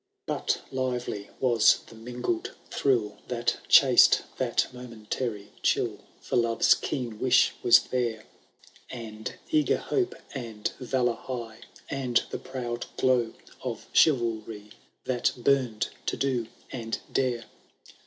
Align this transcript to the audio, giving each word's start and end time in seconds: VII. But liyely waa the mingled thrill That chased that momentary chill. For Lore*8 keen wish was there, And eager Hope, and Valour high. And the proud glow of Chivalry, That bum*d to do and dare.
VII. 0.27 0.33
But 0.33 0.61
liyely 0.73 1.29
waa 1.39 1.59
the 1.85 1.93
mingled 1.93 2.55
thrill 2.71 3.19
That 3.27 3.57
chased 3.67 4.23
that 4.37 4.65
momentary 4.73 5.51
chill. 5.61 5.99
For 6.21 6.35
Lore*8 6.37 6.81
keen 6.81 7.19
wish 7.19 7.53
was 7.61 7.77
there, 7.83 8.25
And 8.89 9.35
eager 9.51 9.77
Hope, 9.77 10.15
and 10.33 10.71
Valour 10.79 11.13
high. 11.13 11.59
And 11.87 12.23
the 12.31 12.39
proud 12.39 12.87
glow 12.97 13.33
of 13.63 13.85
Chivalry, 13.93 14.71
That 15.03 15.33
bum*d 15.37 15.89
to 16.07 16.17
do 16.17 16.47
and 16.71 16.97
dare. 17.13 17.45